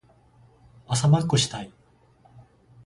[0.87, 1.71] 朝マックしたい。